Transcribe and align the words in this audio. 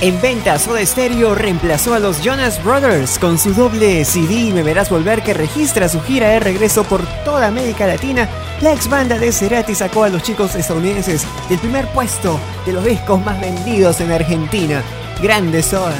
En 0.00 0.20
venta, 0.20 0.60
Soda 0.60 0.86
Stereo 0.86 1.34
reemplazó 1.34 1.92
a 1.92 1.98
los 1.98 2.22
Jonas 2.22 2.62
Brothers 2.62 3.18
con 3.18 3.36
su 3.36 3.52
doble 3.52 4.04
CD 4.04 4.52
Me 4.54 4.62
Verás 4.62 4.90
Volver 4.90 5.24
que 5.24 5.34
registra 5.34 5.88
su 5.88 6.00
gira 6.00 6.28
de 6.28 6.38
regreso 6.38 6.84
por 6.84 7.04
toda 7.24 7.48
América 7.48 7.84
Latina. 7.84 8.28
La 8.60 8.72
ex 8.72 8.88
banda 8.88 9.18
de 9.18 9.32
Cerati 9.32 9.74
sacó 9.74 10.04
a 10.04 10.08
los 10.08 10.22
chicos 10.22 10.54
estadounidenses 10.54 11.26
del 11.48 11.58
primer 11.58 11.88
puesto 11.88 12.38
de 12.64 12.74
los 12.74 12.84
discos 12.84 13.24
más 13.24 13.40
vendidos 13.40 14.00
en 14.00 14.12
Argentina. 14.12 14.84
Grande 15.20 15.64
Soda. 15.64 15.96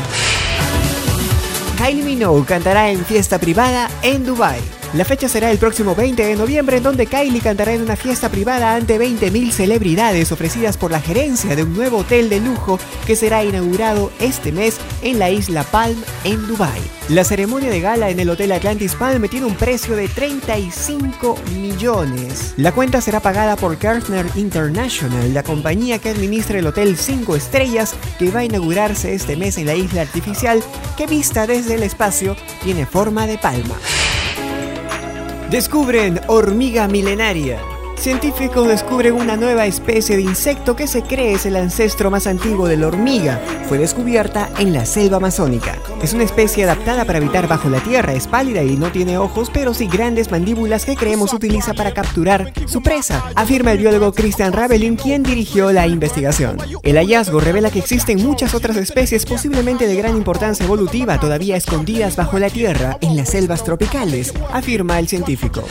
Kylie 1.76 2.04
Minogue 2.04 2.46
cantará 2.46 2.90
en 2.90 3.04
fiesta 3.04 3.40
privada 3.40 3.90
en 4.02 4.24
Dubai. 4.24 4.60
La 4.94 5.04
fecha 5.04 5.28
será 5.28 5.50
el 5.50 5.58
próximo 5.58 5.94
20 5.94 6.24
de 6.24 6.34
noviembre, 6.34 6.78
en 6.78 6.82
donde 6.82 7.06
Kylie 7.06 7.42
cantará 7.42 7.74
en 7.74 7.82
una 7.82 7.94
fiesta 7.94 8.30
privada 8.30 8.74
ante 8.74 8.98
20.000 8.98 9.50
celebridades 9.50 10.32
ofrecidas 10.32 10.78
por 10.78 10.90
la 10.90 11.00
gerencia 11.00 11.54
de 11.54 11.64
un 11.64 11.74
nuevo 11.74 11.98
hotel 11.98 12.30
de 12.30 12.40
lujo 12.40 12.78
que 13.06 13.14
será 13.14 13.44
inaugurado 13.44 14.10
este 14.18 14.50
mes 14.50 14.78
en 15.02 15.18
la 15.18 15.28
isla 15.28 15.62
Palm, 15.64 16.02
en 16.24 16.46
Dubai. 16.46 16.80
La 17.10 17.24
ceremonia 17.24 17.68
de 17.68 17.80
gala 17.80 18.08
en 18.08 18.18
el 18.18 18.30
Hotel 18.30 18.50
Atlantis 18.50 18.94
Palm 18.94 19.28
tiene 19.28 19.44
un 19.44 19.56
precio 19.56 19.94
de 19.94 20.08
35 20.08 21.36
millones. 21.54 22.54
La 22.56 22.72
cuenta 22.72 23.02
será 23.02 23.20
pagada 23.20 23.56
por 23.56 23.76
Gartner 23.76 24.24
International, 24.36 25.34
la 25.34 25.42
compañía 25.42 25.98
que 25.98 26.08
administra 26.08 26.60
el 26.60 26.66
Hotel 26.66 26.96
5 26.96 27.36
Estrellas 27.36 27.94
que 28.18 28.30
va 28.30 28.40
a 28.40 28.44
inaugurarse 28.44 29.12
este 29.12 29.36
mes 29.36 29.58
en 29.58 29.66
la 29.66 29.74
isla 29.74 30.00
artificial 30.00 30.62
que 30.96 31.06
vista 31.06 31.46
desde 31.46 31.74
el 31.74 31.82
espacio 31.82 32.36
tiene 32.64 32.86
forma 32.86 33.26
de 33.26 33.36
palma. 33.36 33.76
Descubren 35.50 36.20
hormiga 36.28 36.86
milenaria. 36.88 37.77
Científicos 37.98 38.68
descubren 38.68 39.14
una 39.14 39.36
nueva 39.36 39.66
especie 39.66 40.16
de 40.16 40.22
insecto 40.22 40.76
que 40.76 40.86
se 40.86 41.02
cree 41.02 41.32
es 41.32 41.46
el 41.46 41.56
ancestro 41.56 42.12
más 42.12 42.28
antiguo 42.28 42.68
de 42.68 42.76
la 42.76 42.86
hormiga. 42.86 43.40
Fue 43.68 43.76
descubierta 43.76 44.48
en 44.58 44.72
la 44.72 44.86
selva 44.86 45.16
amazónica. 45.16 45.76
Es 46.00 46.12
una 46.12 46.22
especie 46.22 46.62
adaptada 46.62 47.04
para 47.04 47.18
habitar 47.18 47.48
bajo 47.48 47.68
la 47.68 47.80
tierra, 47.80 48.12
es 48.12 48.28
pálida 48.28 48.62
y 48.62 48.76
no 48.76 48.92
tiene 48.92 49.18
ojos, 49.18 49.50
pero 49.52 49.74
sí 49.74 49.88
grandes 49.88 50.30
mandíbulas 50.30 50.84
que 50.84 50.94
creemos 50.94 51.32
utiliza 51.34 51.74
para 51.74 51.92
capturar 51.92 52.52
su 52.66 52.82
presa, 52.82 53.32
afirma 53.34 53.72
el 53.72 53.78
biólogo 53.78 54.12
Christian 54.12 54.52
Ravelin, 54.52 54.94
quien 54.94 55.24
dirigió 55.24 55.72
la 55.72 55.88
investigación. 55.88 56.56
El 56.84 56.96
hallazgo 56.96 57.40
revela 57.40 57.72
que 57.72 57.80
existen 57.80 58.22
muchas 58.22 58.54
otras 58.54 58.76
especies 58.76 59.26
posiblemente 59.26 59.88
de 59.88 59.96
gran 59.96 60.16
importancia 60.16 60.64
evolutiva 60.64 61.18
todavía 61.18 61.56
escondidas 61.56 62.14
bajo 62.14 62.38
la 62.38 62.48
tierra 62.48 62.96
en 63.00 63.16
las 63.16 63.30
selvas 63.30 63.64
tropicales, 63.64 64.32
afirma 64.52 65.00
el 65.00 65.08
científico. 65.08 65.64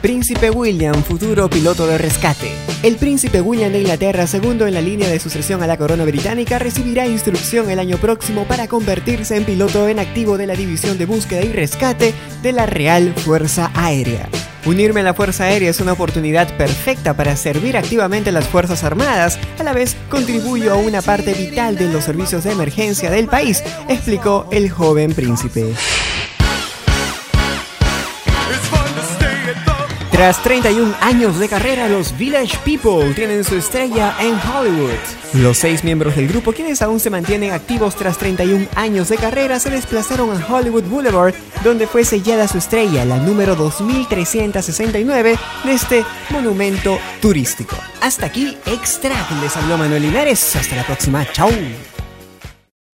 Príncipe 0.00 0.50
William, 0.50 0.94
futuro 1.04 1.50
piloto 1.50 1.86
de 1.86 1.98
rescate. 1.98 2.50
El 2.82 2.96
príncipe 2.96 3.42
William 3.42 3.70
de 3.70 3.80
Inglaterra, 3.80 4.26
segundo 4.26 4.66
en 4.66 4.72
la 4.72 4.80
línea 4.80 5.10
de 5.10 5.20
sucesión 5.20 5.62
a 5.62 5.66
la 5.66 5.76
corona 5.76 6.04
británica, 6.04 6.58
recibirá 6.58 7.06
instrucción 7.06 7.70
el 7.70 7.78
año 7.78 7.98
próximo 7.98 8.46
para 8.46 8.66
convertirse 8.66 9.36
en 9.36 9.44
piloto 9.44 9.88
en 9.88 9.98
activo 9.98 10.38
de 10.38 10.46
la 10.46 10.54
División 10.54 10.96
de 10.96 11.04
Búsqueda 11.04 11.42
y 11.42 11.52
Rescate 11.52 12.14
de 12.42 12.52
la 12.52 12.64
Real 12.64 13.12
Fuerza 13.14 13.70
Aérea. 13.74 14.26
Unirme 14.64 15.00
a 15.00 15.04
la 15.04 15.14
Fuerza 15.14 15.44
Aérea 15.44 15.68
es 15.68 15.80
una 15.80 15.92
oportunidad 15.92 16.56
perfecta 16.56 17.14
para 17.14 17.36
servir 17.36 17.76
activamente 17.76 18.30
a 18.30 18.32
las 18.32 18.48
Fuerzas 18.48 18.84
Armadas, 18.84 19.38
a 19.58 19.64
la 19.64 19.74
vez 19.74 19.96
contribuyo 20.08 20.72
a 20.72 20.76
una 20.76 21.02
parte 21.02 21.34
vital 21.34 21.76
de 21.76 21.92
los 21.92 22.04
servicios 22.04 22.44
de 22.44 22.52
emergencia 22.52 23.10
del 23.10 23.26
país, 23.26 23.62
explicó 23.90 24.48
el 24.50 24.70
joven 24.70 25.12
príncipe. 25.12 25.74
Tras 30.20 30.42
31 30.42 30.96
años 31.00 31.38
de 31.38 31.48
carrera, 31.48 31.88
los 31.88 32.18
Village 32.18 32.58
People 32.62 33.14
tienen 33.14 33.42
su 33.42 33.56
estrella 33.56 34.14
en 34.20 34.34
Hollywood. 34.34 34.90
Los 35.32 35.56
seis 35.56 35.82
miembros 35.82 36.14
del 36.14 36.28
grupo, 36.28 36.52
quienes 36.52 36.82
aún 36.82 37.00
se 37.00 37.08
mantienen 37.08 37.52
activos 37.52 37.96
tras 37.96 38.18
31 38.18 38.68
años 38.74 39.08
de 39.08 39.16
carrera, 39.16 39.58
se 39.58 39.70
desplazaron 39.70 40.30
a 40.30 40.46
Hollywood 40.46 40.82
Boulevard, 40.82 41.32
donde 41.64 41.86
fue 41.86 42.04
sellada 42.04 42.46
su 42.48 42.58
estrella, 42.58 43.06
la 43.06 43.16
número 43.16 43.56
2369 43.56 45.38
de 45.64 45.72
este 45.72 46.04
monumento 46.28 46.98
turístico. 47.22 47.76
Hasta 48.02 48.26
aquí, 48.26 48.58
Extra. 48.66 49.26
Les 49.40 49.56
habló 49.56 49.78
Manuel 49.78 50.02
Linares. 50.02 50.54
Hasta 50.54 50.76
la 50.76 50.84
próxima. 50.84 51.24
Chao. 51.32 51.48